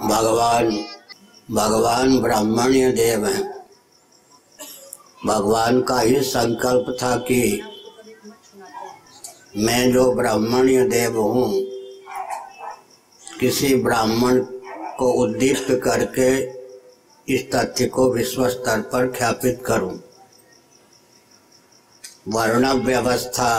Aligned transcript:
भगवान 0.00 0.70
भगवान 1.50 2.18
ब्राह्मण्य 2.22 2.92
देव 2.92 3.26
हैं। 3.26 3.42
भगवान 5.26 5.80
का 5.82 5.98
ही 6.00 6.20
संकल्प 6.20 6.96
था 7.02 7.16
कि 7.16 7.62
मैं 9.56 9.92
जो 9.92 10.12
ब्राह्मण्य 10.12 10.84
देव 10.84 11.18
हूँ, 11.18 11.50
किसी 13.40 13.74
ब्राह्मण 13.74 14.38
को 14.98 15.12
उद्दीप्त 15.22 15.80
करके 15.84 16.30
इस 17.34 17.50
तथ्य 17.52 17.86
को 17.86 18.12
विश्व 18.12 18.48
स्तर 18.48 18.80
पर 18.82 19.12
ख्यापित 19.12 19.62
करूँ। 19.66 19.98
वर्ण 22.28 22.72
व्यवस्था 22.72 23.52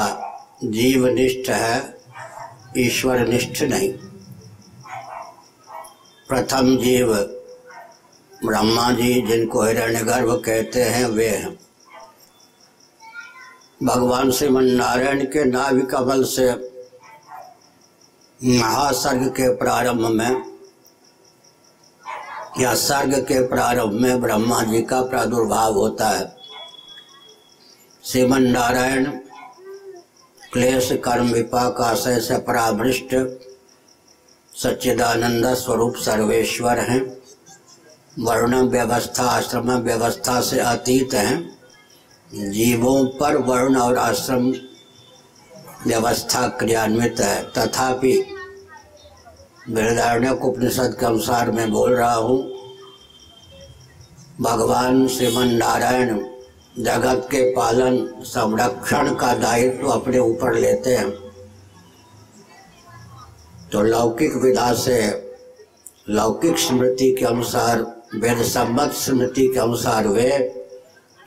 जीवनिष्ठ 0.64 1.50
है 1.50 2.00
ईश्वर 2.78 3.28
निष्ठ 3.28 3.62
नहीं। 3.64 3.94
प्रथम 6.32 6.77
जीव 6.77 7.13
ब्रह्मा 8.45 8.91
जी 8.91 9.22
जिनको 9.22 9.63
हिरण्यगर्भ 9.63 10.44
कहते 10.45 10.84
हैं, 10.84 11.05
वे 11.05 11.27
हैं। 11.27 11.59
भगवान 13.84 14.31
श्रीमन 14.31 14.63
नारायण 14.63 15.25
के 15.25 15.44
नाभि 15.45 15.81
कमल 15.81 16.23
से 16.23 16.49
महासर्ग 18.59 19.27
के 19.27 19.55
प्रारंभ 19.55 20.08
में 20.08 20.44
या 22.59 22.73
सर्ग 22.73 23.16
के 23.16 23.48
प्रारंभ 23.48 23.91
में 23.91 24.22
ब्रह्मा 24.22 24.63
जी 24.63 24.81
का 24.81 25.02
प्रादुर्भाव 25.02 25.73
होता 25.73 26.09
है। 26.09 26.36
श्रीमन 28.05 28.44
नारायण 28.44 29.05
क्लेश 30.53 30.91
कर्म 30.91 31.27
विपाक 31.27 31.81
आशय 31.81 32.20
से 32.20 32.38
परामृष्ट 32.38 33.16
सच्चिदानंद 34.64 35.46
स्वरूप 35.54 35.96
सर्वेश्वर 35.96 36.80
हैं। 36.80 37.02
वर्ण 38.20 38.56
व्यवस्था, 38.70 39.24
आश्रम 39.24 39.72
व्यवस्था 39.72 40.40
से 40.42 40.59
अतीत 40.59 41.14
हैं। 41.14 42.52
जीवों 42.52 43.06
पर 43.20 43.38
वर्ण 43.38 43.76
और 43.76 43.98
आश्रम 43.98 44.52
व्यवस्था 45.88 46.48
क्रियान्वित 46.59 47.20
है। 47.20 47.42
तथापि 47.52 48.14
बृहदारण्य 49.70 50.30
उपनिषद 50.30 50.96
के 51.00 51.06
अनुसार 51.06 51.52
मैं 51.52 51.70
बोल 51.72 51.96
रहा 51.96 52.14
हूँ, 52.14 52.38
भगवान 54.42 55.08
श्रीमन 55.08 55.56
नारायण 55.56 56.20
जगत 56.80 57.28
के 57.31 57.42
पालन, 57.52 57.98
संरक्षण 58.25 59.14
का 59.16 59.34
दायित्व 59.34 59.88
अपने 59.88 60.20
ऊपर 60.20 60.53
लेते 60.53 60.96
हैं। 60.96 61.31
तो 63.72 63.81
लौकिक 63.81 64.36
विधा 64.36 64.72
से, 64.73 65.00
लौकिक 66.09 66.58
स्मृति 66.58 67.11
के 67.19 67.25
अनुसार, 67.25 67.81
वेद 68.16 68.41
सम्मत 68.44 68.91
स्मृति 68.91 69.47
के 69.47 69.59
अनुसार 69.59 70.08
वे 70.08 70.31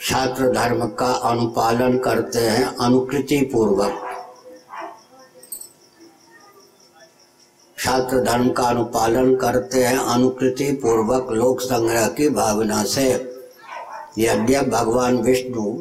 छात्र 0.00 0.48
धर्म 0.52 0.86
का 0.98 1.12
अनुपालन 1.30 1.96
करते 1.98 2.38
हैं 2.38 2.64
अनुकृति 2.76 3.38
पूर्वक 3.52 4.00
छात्र 7.78 8.20
धर्म 8.20 8.48
का 8.48 8.62
अनुपालन 8.62 9.34
करते 9.36 9.84
हैं 9.84 9.98
अनुकृति 9.98 10.70
पूर्वक 10.72 11.32
लोक 11.32 11.60
संग्रह 11.60 12.06
की 12.08 12.28
भावना 12.28 12.84
से। 12.84 13.08
यद्यप 14.18 14.68
भगवान 14.68 15.16
विष्णु, 15.16 15.72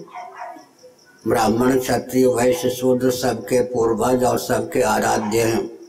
ब्राह्मण, 1.27 1.79
क्षत्रिय, 1.79 2.27
वैश्य, 2.27 2.69
शूद्र 2.69 3.11
सबके 3.11 3.61
पूर्वज 3.63 4.23
और 4.23 4.39
सबके 4.39 4.81
आराध्य 4.81 5.41
हैं। 5.41 5.82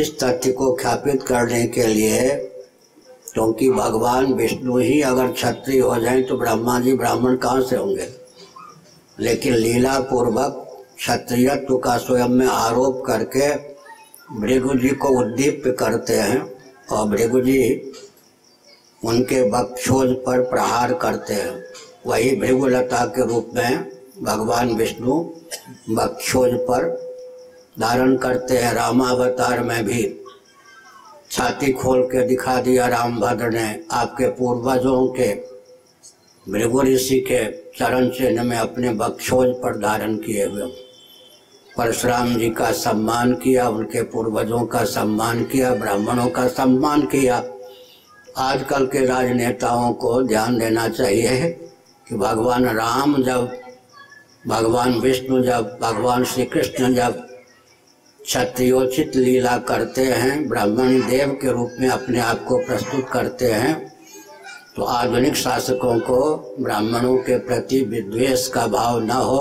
इस 0.00 0.18
तथ्य 0.20 0.52
को 0.52 0.72
ख्यापित 0.74 1.22
करने 1.22 1.66
के 1.66 1.86
लिए 1.86 2.28
क्योंकि 3.32 3.70
भगवान 3.70 4.32
विष्णु 4.32 4.78
ही 4.78 5.00
अगर 5.02 5.32
क्षत्रिय 5.32 5.80
हो 5.80 6.00
जाए 6.00 6.22
तो 6.22 6.36
ब्रह्मा 6.36 6.80
जी 6.80 6.92
ब्राह्मण 6.92 7.36
कहाँ 7.36 7.62
से 7.62 7.76
होंगे? 7.76 8.08
लेकिन 9.20 9.54
लीला 9.54 10.00
पूर्वक 10.00 10.64
क्षत्रियत्व 10.96 11.76
का 11.76 11.96
स्वयं 11.96 12.28
में 12.28 12.46
आरोप 12.46 13.02
करके 13.06 13.54
भृगु 14.40 14.74
जी 14.74 14.88
को 14.88 15.08
उद्दीप्त 15.08 15.76
करते 15.78 16.14
हैं 16.14 16.52
और 16.92 17.08
भृगु 17.08 17.40
जी 17.40 17.92
उनके 19.04 19.50
बक्षोज 19.50 20.14
पर 20.26 20.40
प्रहार 20.40 20.94
करते 20.94 21.34
हैं। 21.34 21.64
वही 22.06 22.36
भृगुलता 22.36 23.04
के 23.04 23.26
रूप 23.26 23.50
में 23.54 23.90
भगवान 24.22 24.68
विष्णु 24.68 25.20
बक्षोज 25.90 26.54
पर 26.54 27.07
धारण 27.80 28.16
करते 28.16 28.58
हैं 28.58 28.74
रामावतार 28.74 29.62
में 29.62 29.84
भी। 29.84 30.20
छाती 31.30 31.72
खोल 31.72 32.02
के 32.02 32.26
दिखा 32.26 32.60
दिया 32.60 32.86
रामभद्र 32.86 33.50
ने 33.50 33.84
आपके 33.90 34.26
पूर्वजों 34.26 35.08
के, 35.08 35.34
भृगु 36.52 36.82
ऋषि 36.82 37.20
के 37.20 37.52
चरण 37.78 38.08
चिन्ह 38.08 38.42
में 38.42 38.56
अपने 38.56 38.90
बक्षोज 38.90 39.48
पर 39.48 39.78
धारण 39.78 40.16
किए 40.16 40.46
हुए। 40.46 40.62
परशुराम 41.76 42.34
जी 42.34 42.50
का 42.50 42.72
सम्मान 42.72 43.34
किया, 43.34 43.68
उनके 43.68 44.02
पूर्वजों 44.02 44.66
का 44.66 44.84
सम्मान 44.84 45.44
किया, 45.44 45.74
ब्राह्मणों 45.74 46.28
का 46.28 46.48
सम्मान 46.48 47.02
किया। 47.02 47.44
आजकल 48.36 48.86
के 48.86 49.06
राजनेताओं 49.06 49.92
को 49.92 50.22
ध्यान 50.22 50.58
देना 50.58 50.88
चाहिए 50.88 51.50
कि 52.08 52.14
भगवान 52.14 52.64
राम 52.64 53.22
जब, 53.22 53.56
भगवान 54.46 54.92
विष्णु 54.92 55.42
जब, 55.42 55.78
भगवान 55.82 56.24
श्री 56.24 56.44
कृष्ण 56.44 56.94
जब 56.94 57.27
क्षत्रियोचित 58.28 59.14
लीला 59.16 59.56
करते 59.58 60.04
हैं, 60.04 60.48
ब्राह्मण 60.48 61.00
देव 61.00 61.30
के 61.42 61.52
रूप 61.52 61.76
में 61.80 61.88
अपने 61.88 62.18
आप 62.20 62.44
को 62.44 62.56
प्रस्तुत 62.58 63.06
करते 63.12 63.52
हैं 63.52 63.76
तो 64.76 64.82
आधुनिक 64.84 65.36
शासकों 65.36 65.98
को 66.00 66.18
ब्राह्मणों 66.60 67.16
के 67.18 67.38
प्रति 67.38 67.80
विद्वेष 67.84 68.46
का 68.48 68.66
भाव 68.66 68.98
न 69.00 69.10
हो। 69.10 69.40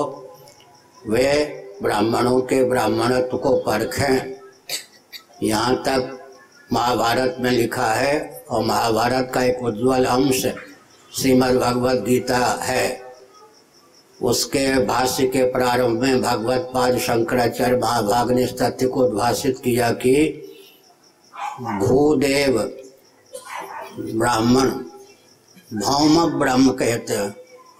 वे 1.09 1.33
ब्राह्मणों 1.81 2.39
के 2.41 2.63
ब्राह्मणत्व 2.63 3.37
को 3.37 3.55
परखें। 3.57 4.35
यहाँ 5.43 5.75
तक 5.87 6.17
महाभारत 6.73 7.35
में 7.39 7.51
लिखा 7.51 7.87
है, 7.87 8.45
और 8.49 8.63
महाभारत 8.65 9.31
का 9.33 9.43
एक 9.43 9.63
उज्ज्वल 9.63 10.05
अंश 10.05 10.45
श्रीमद् 11.11 11.57
भगवद 11.57 12.03
गीता 12.03 12.37
है। 12.63 12.85
उसके 14.21 14.85
भाष्य 14.85 15.27
के 15.27 15.43
प्रारंभ 15.51 16.01
में 16.01 16.21
भगवत 16.21 16.71
पाद 16.73 16.97
शंकराचार्य 16.97 17.77
महाभाग 17.77 18.31
ने 18.31 18.43
इस 18.43 18.61
तथ्य 18.61 18.87
को 18.87 19.05
उद्भाषित 19.05 19.59
किया 19.63 19.91
कि 19.91 20.43
भूदेव 21.61 22.57
ब्राह्मण, 23.99 24.69
भौम 25.73 26.39
ब्रह्म 26.39 26.69
कहते 26.69 27.13
हैं। 27.13 27.29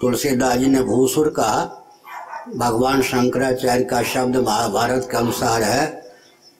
तुलसीदास 0.02 0.58
जी 0.58 0.66
ने 0.66 0.82
भूसुर 0.82 1.30
कहा, 1.30 1.64
भगवान 2.56 3.02
शंकराचार्य 3.02 3.84
का 3.84 4.02
शब्द 4.04 4.38
महाभारत 4.38 5.08
के 5.12 5.18
अनुसार 5.18 5.64
है, 5.64 6.12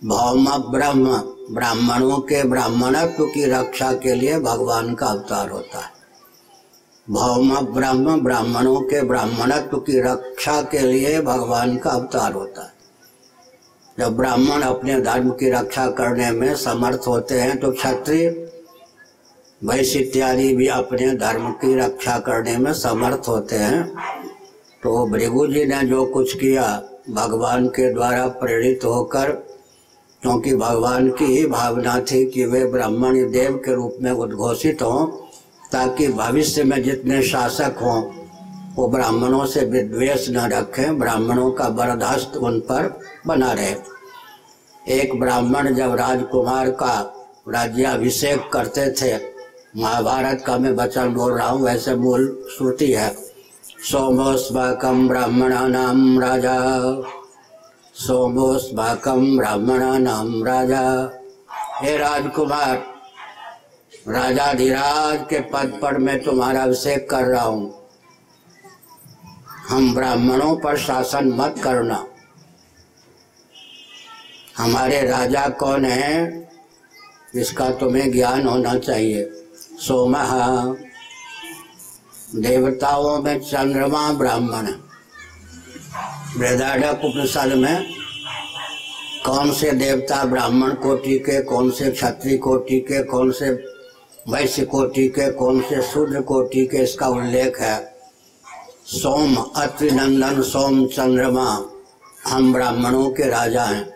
भौम 0.06 0.48
ब्रह्म, 0.72 1.18
ब्राह्मणों 1.52 2.18
के 2.20 2.44
ब्राह्मणत्व 2.44 3.26
की 3.26 3.46
रक्षा 3.46 3.92
के 3.94 4.14
लिए 4.16 4.40
भगवान 4.40 4.94
का 4.94 5.06
अवतार 5.06 5.50
होता 5.50 5.80
है। 5.80 5.97
भौम 7.08 7.56
ब्रह्म 7.66 8.20
ब्राह्मणों 8.22 8.80
के 8.82 9.02
ब्राह्मणत्व 9.02 9.78
की 9.80 10.00
रक्षा 10.00 10.62
के 10.62 10.80
लिए 10.80 11.20
भगवान 11.22 11.76
का 11.78 11.90
अवतार 11.90 12.34
होता 12.34 12.64
है। 12.64 12.74
जब 14.00 14.16
ब्राह्मण 14.18 14.62
अपने 14.62 15.00
धर्म 15.02 15.30
की 15.30 15.50
रक्षा 15.52 15.86
करने 15.90 16.32
में 16.32 16.56
समर्थ 16.56 17.08
होते 17.08 17.40
हैं 17.40 17.58
तो 17.60 17.72
क्षत्रिय 17.72 18.30
वैश्य 19.62 20.00
इत्यादि 20.00 20.56
भी 20.56 20.68
अपने 20.68 21.10
धर्म 21.18 21.52
की 21.52 21.74
रक्षा 21.76 22.18
करने 22.20 22.58
में 22.58 22.74
समर्थ 22.74 23.28
होते 23.28 23.56
हैं। 23.56 23.84
तो 24.84 25.06
भृगु 25.08 25.46
जी 25.48 25.66
ने 25.66 25.82
जो 25.84 26.06
कुछ 26.06 26.34
किया, 26.34 26.68
भगवान 27.10 27.68
के 27.68 27.94
द्वारा 27.94 28.28
प्रेरित 28.42 28.86
होकर, 28.86 29.32
क्योंकि 30.22 30.56
भगवान 30.56 31.10
की 31.10 31.26
ही 31.26 31.46
भावना 31.48 32.00
थी 32.02 32.26
कि 32.26 32.46
वे 32.46 32.66
ब्राह्मण 32.66 33.32
देव 33.32 33.56
के 33.66 33.76
रूप 33.76 33.98
में 34.02 34.12
उद्घोषित 34.12 34.82
हों 34.82 35.06
ताकि 35.72 36.08
भविष्य 36.08 36.64
में 36.64 36.84
जितने 36.84 37.22
शासक 37.22 37.76
हों, 37.82 38.04
वो 38.76 38.88
ब्राह्मणों 38.88 39.46
से 39.46 39.66
विद्वेष 39.66 40.30
न 40.30 40.38
रखें, 40.38 41.00
ब्राह्मणों 41.00 41.52
का 41.52 41.70
बर्दाश्त 41.70 42.38
उन 42.38 42.60
पर 42.60 43.00
बना 43.28 43.52
रहे। 43.52 43.76
एक 44.88 45.20
ब्राह्मण 45.20 45.74
जब 45.74 45.96
राजकुमार 45.96 46.70
का 46.70 47.14
राज्याभिषेक 47.50 48.50
करते 48.54 48.92
थे, 48.92 49.20
महाभारत 49.78 50.44
का 50.48 50.58
मैं 50.58 50.72
वचन 50.72 51.14
बोल 51.14 51.34
रहा 51.34 51.48
हूँ, 51.48 51.62
वैसे 51.62 51.96
मूल 51.96 52.46
श्रुति 52.58 52.92
है। 52.92 53.16
सोमोस्वाकम 53.92 55.08
ब्राह्मणा 55.08 55.68
नाम 55.68 56.20
राजा। 56.20 56.82
सोमोस्वाकम 57.96 59.38
ब्राह्मणा 59.38 59.98
नाम 59.98 60.44
राजा। 60.44 61.12
हे 61.82 61.98
राजकुमार 61.98 62.97
राजाधिराज 64.08 65.26
के 65.30 65.40
पद 65.40 65.80
पर 65.82 65.98
मैं 65.98 66.24
तुम्हारा 66.24 66.62
अभिषेक 66.64 67.10
कर 67.10 67.24
रहा 67.24 67.44
हूँ। 67.44 67.90
हम 69.70 69.94
ब्राह्मणों 69.96 70.56
पर 70.56 70.78
शासन 70.78 71.28
मत 71.28 71.56
करना। 71.64 72.06
हमारे 74.58 75.02
राजा 75.02 75.48
कौन 75.50 75.86
है, 75.86 76.50
इसका 77.36 77.70
तुम्हें 77.72 78.12
ज्ञान 78.12 78.48
होना 78.48 78.78
चाहिए। 78.78 79.30
सोम, 79.80 80.16
देवताओं 82.36 83.22
में 83.24 83.40
चंद्रमा 83.40 84.12
ब्राह्मण 84.14 84.68
वृदाडक 86.38 87.06
उपनिषद 87.06 87.54
में, 87.54 87.86
कौन 89.26 89.52
से 89.54 89.72
देवता 89.72 90.24
ब्राह्मण 90.26 90.74
कोटि 90.74 91.20
के, 91.20 91.42
कौन 91.42 91.72
से 91.72 91.92
क्षत्रिय 91.92 92.38
कोटि 92.38 92.80
के, 92.80 93.04
कौन 93.04 93.32
से 93.32 93.77
वैश्य 94.30 94.66
कोटि 94.66 95.08
के 95.08 95.32
कौन 95.32 95.62
से 95.62 95.82
शूद्र 95.82 96.22
कोटि 96.22 96.66
के 96.66 96.78
इसका 96.78 97.08
उल्लेख 97.08 97.60
है? 97.60 97.96
सोम, 98.86 99.36
अत्रिनंदन, 99.36 100.42
सोम 100.42 100.86
चंद्रमा। 100.86 101.66
हम 102.28 102.54
ब्राह्मणों 102.54 103.10
के 103.10 103.24
राजा 103.24 103.64
हैं। 103.64 103.94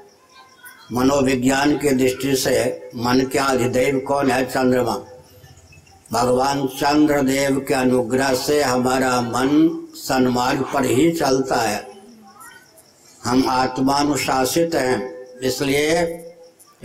मनोविज्ञान 0.94 1.76
के 1.76 1.92
दृष्टि 1.92 2.36
से 2.36 2.90
मन 2.96 3.30
के 3.32 3.40
अधिदेव 3.40 4.00
कौन 4.00 4.32
है 4.32 4.46
चंद्रमा? 4.46 5.04
भगवान 6.12 6.68
चंद्रदेव 6.68 7.66
के 7.68 7.74
अनुग्रह 7.74 8.34
से 8.34 8.64
हमारा 8.64 9.22
मन 9.22 9.80
सन्मार्ग 9.96 10.66
पर 10.74 10.86
ही 10.86 11.12
चलता 11.12 11.56
है। 11.56 11.88
हम 13.24 13.50
आत्मानुशासित 13.50 14.76
हैं, 14.76 15.14
इसलिए 15.40 15.98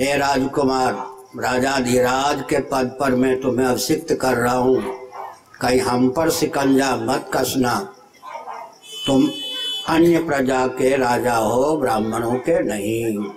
हे 0.01 0.17
राजकुमार 0.19 1.16
राजा 1.39 1.79
धीराज 1.81 2.43
के 2.51 2.59
पद 2.59 2.97
पर 3.01 3.15
मैं 3.15 3.41
तुम्हें 3.41 3.67
अभिषिक्त 3.67 4.13
कर 4.13 4.37
रहा 4.37 4.55
हूँ। 4.55 4.83
कहीं 5.61 5.81
हम 5.81 6.09
पर 6.11 6.31
सिकंजा 6.31 6.97
मत 6.97 7.31
कसना। 7.35 7.95
तुम 9.07 9.29
अन्य 9.89 10.19
प्रजा 10.19 10.67
के 10.67 10.97
राजा 10.97 11.37
हो, 11.37 11.77
ब्राह्मणों 11.77 12.35
के 12.35 12.63
नहीं। 12.63 13.31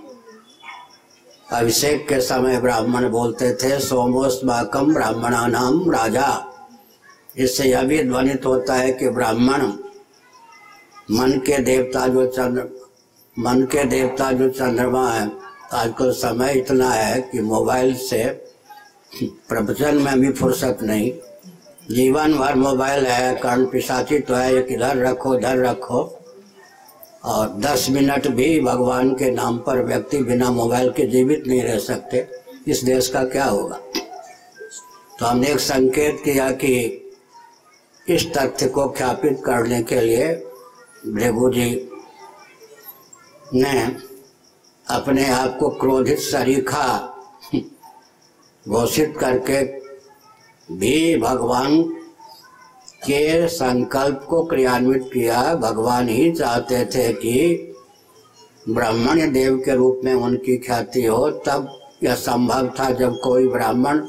अभिषेक 1.51 2.07
के 2.10 2.22
समय 2.22 2.60
ब्राह्मण 2.60 3.10
बोलते 3.10 3.54
थे 3.54 3.80
सोमोस्माकम 3.80 4.94
ब्राह्मणा 4.94 5.48
नाम 5.48 5.92
राजा। 5.92 6.45
इससे 7.38 7.63
यह 7.63 7.84
भी 7.84 8.04
ध्वनित 8.04 8.45
होता 8.45 8.74
है 8.74 8.92
कि 8.92 9.10
ब्राह्मण, 9.10 9.62
मन 11.12 11.31
के 11.31 11.57
देवता 11.57 12.07
जो 12.07 12.25
चंद्र, 12.28 12.69
मन 13.40 13.62
के 13.62 13.84
देवता 13.84 14.31
जो 14.31 14.50
चंद्रमा 14.50 15.12
है 15.12 15.50
आजकल 15.74 16.12
समय 16.12 16.54
इतना 16.54 16.89
है 16.89 17.21
कि 17.21 17.39
मोबाइल 17.39 17.95
से 17.95 18.24
प्रवचन 19.24 19.95
में 19.95 20.19
भी 20.19 20.31
फुर्सत 20.31 20.77
नहीं। 20.81 21.12
जीवन 21.92 22.33
भर 22.38 22.56
मोबाइल 22.56 23.06
है 23.06 23.36
कर्ण 23.36 23.66
पिशाची 23.66 24.19
तो 24.19 24.36
है, 24.36 24.54
एक 24.56 24.68
इधर 24.71 24.98
रखो, 24.98 25.30
उधर 25.30 25.66
रखो। 25.66 26.01
और 27.25 27.50
दस 27.60 27.88
मिनट 27.89 28.27
भी 28.27 28.60
भगवान 28.60 29.13
के 29.13 29.31
नाम 29.31 29.57
पर 29.57 29.83
व्यक्ति 29.83 30.18
बिना 30.18 30.50
मोबाइल 30.51 30.89
के 30.89 31.06
जीवित 31.06 31.48
नहीं 31.48 31.62
रह 31.63 31.80
सकते। 31.80 32.27
इस 32.68 32.83
देश 32.83 33.07
का 33.07 33.24
क्या 33.24 33.45
होगा? 33.45 33.80
तो 35.19 35.25
हमने 35.25 35.48
एक 35.48 35.60
संकेत 35.60 36.21
किया 36.25 36.51
कि 36.51 36.75
इस 38.10 38.27
तथ्य 38.33 38.68
को 38.68 38.88
ख्यापित 38.89 39.42
करने 39.45 39.81
के 39.83 40.01
लिए 40.01 40.33
भृगु 41.07 41.50
जी 41.50 41.89
ने 43.54 44.09
अपने 44.90 45.30
आप 45.30 45.58
को 45.60 45.70
क्रोधित 45.70 46.20
सरीखा, 46.20 47.16
घोषित 48.70 49.14
करके 49.20 49.64
भी 50.76 51.18
भगवान 51.18 51.84
के 53.06 53.48
संकल्प 53.48 54.26
को 54.30 54.44
क्रियान्वित 54.46 55.10
किया। 55.14 55.56
भगवान 55.56 56.10
ही 56.10 56.32
चाहते 56.32 56.86
थे 56.86 57.14
कि 57.14 57.74
ब्राह्मण 58.70 59.32
देव 59.32 59.58
के 59.58 59.76
रूप 59.76 60.02
में 60.04 60.14
उनकी 60.14 60.58
ख्याति 60.58 61.06
हो। 61.06 61.30
तब 61.32 61.80
यह 62.04 62.16
संभव 62.16 62.70
था 62.80 62.90
जब 62.90 63.20
कोई 63.24 63.48
ब्राह्मण 63.48 64.02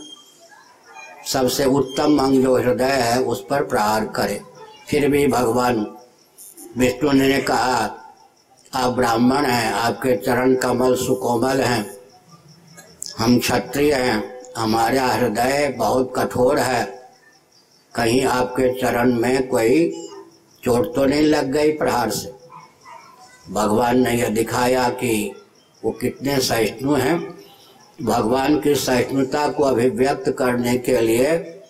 सबसे 1.26 1.64
उत्तम 1.64 2.18
अंग 2.18 2.42
जो 2.42 2.56
हृदय 2.56 2.84
है, 2.84 3.22
उस 3.22 3.46
पर 3.50 3.64
प्रहार 3.64 4.04
करे। 4.04 4.40
फिर 4.88 5.08
भी 5.08 5.26
भगवान 5.26 5.86
विष्णु 6.78 7.12
ने 7.12 7.40
कहा 7.40 7.99
आप 8.74 8.92
ब्राह्मण 8.92 9.46
हैं, 9.46 9.72
आपके 9.72 10.16
चरण 10.16 10.54
कमल 10.54 10.94
सुकोमल 10.94 11.60
हैं। 11.60 11.96
हम 13.18 13.38
क्षत्रिय 13.38 13.94
हैं, 13.94 14.40
हमारा 14.58 15.06
हृदय 15.06 15.74
बहुत 15.78 16.12
कठोर 16.16 16.58
है। 16.58 16.84
कहीं 17.94 18.24
आपके 18.24 18.80
चरण 18.80 19.14
में 19.14 19.48
कोई 19.48 20.06
चोट 20.64 20.94
तो 20.94 21.04
नहीं 21.04 21.22
लग 21.22 21.52
गई 21.52 21.72
प्रहार 21.72 22.10
से? 22.10 22.34
भगवान 23.50 23.98
ने 23.98 24.10
यह 24.10 24.28
दिखाया 24.28 24.88
कि 24.88 25.34
वो 25.84 25.90
कितने 25.90 26.40
सहिष्णु 26.40 26.94
हैं। 26.94 27.38
भगवान 28.02 28.60
की 28.60 28.74
सहिष्णुता 28.74 29.48
को 29.48 29.62
अभिव्यक्त 29.62 30.30
करने 30.38 30.78
के 30.78 31.00
लिए 31.00 31.60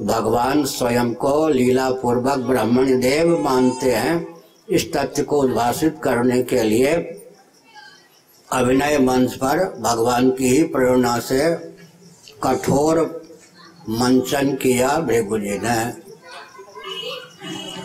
भगवान 0.00 0.64
स्वयं 0.64 1.14
को 1.14 1.48
लीला 1.48 1.90
पूर्वक 1.90 2.38
ब्राह्मण 2.38 3.00
देव 3.00 3.38
मानते 3.38 3.92
हैं। 3.94 4.31
इस 4.72 4.92
तथ्य 4.92 5.22
को 5.22 5.42
उद्भाषित 5.42 6.00
करने 6.04 6.42
के 6.42 6.62
लिए 6.62 6.94
अभिनय 8.52 8.98
मंच 8.98 9.34
पर 9.34 9.58
भगवान 9.80 10.30
की 10.30 10.48
ही 10.48 10.62
प्रेरणा 10.62 11.18
से 11.18 11.54
कठोर 12.42 13.22
मंचन 13.88 14.54
किया 14.54 14.98
भृगु 14.98 15.38
जी 15.38 15.58
ने। 15.58 15.78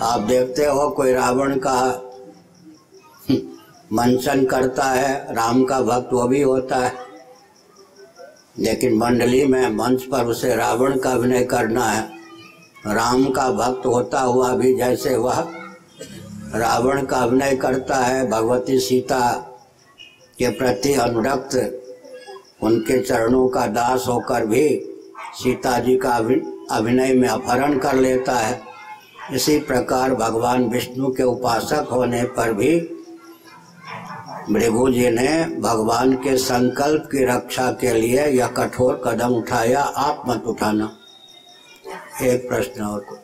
आप 0.02 0.20
देखते 0.20 0.66
हो 0.66 0.90
कोई 0.90 1.14
रावण 1.14 1.60
का 1.60 2.04
मंचन 3.94 4.46
करता 4.46 4.84
है, 4.84 5.36
राम 5.36 5.64
का 5.66 5.82
भक्त 5.82 6.10
वो 6.14 6.28
भी 6.28 6.42
होता 6.42 6.78
है। 6.78 6.94
लेकिन 8.60 8.98
मंडली 8.98 9.46
में 9.46 9.70
मंच 9.70 10.04
पर 10.04 10.26
उसे 10.26 10.56
रावण 10.56 11.00
का 11.00 11.12
अभिनय 11.12 11.44
करना 11.44 11.86
है। 11.86 12.10
राम 12.88 13.26
का 13.26 13.52
भक्त 13.52 13.86
होता 13.86 14.22
हुआ 14.22 14.52
भी 14.54 14.76
जैसे 14.76 15.16
वह 15.16 15.48
रावण 16.56 17.06
का 17.06 17.18
अभिनय 17.18 17.56
करता 17.56 17.96
है, 17.96 18.28
भगवती 18.30 18.80
सीता 18.80 19.30
के 20.40 20.50
प्रति 20.50 20.94
अनुरक्त, 20.94 21.56
उनके 22.64 23.02
चरणों 23.02 23.48
का 23.48 23.66
दास 23.68 24.06
होकर 24.08 24.46
भी 24.46 24.68
सीता 25.34 25.80
जी 25.80 25.98
का 25.98 26.16
अभिनय 26.72 27.14
में 27.14 27.28
अपहरण 27.30 27.78
कर 27.78 27.96
लेता 27.96 28.34
है। 28.34 28.62
इसी 29.34 29.58
प्रकार 29.60 30.16
भगवान 30.16 30.64
विष्णु 30.64 31.12
के 31.14 31.24
उपासक 31.24 31.88
होने 31.92 32.24
पर 32.24 32.54
भी 32.54 32.80
भृगु 34.52 34.90
जी 34.92 35.10
ने 35.10 35.44
भगवान 35.60 36.14
के 36.14 36.38
संकल्प 36.38 37.10
की 37.12 37.26
रक्षा 37.26 37.72
के 37.72 37.94
लिए 37.94 38.28
यह 38.28 38.48
कठोर 38.48 39.02
कदम 39.06 39.34
उठाया। 39.34 39.80
आप 39.80 40.24
मत 40.28 40.44
उठाना। 40.48 40.92
एक 42.22 42.48
प्रश्न 42.50 42.84
और 42.84 43.17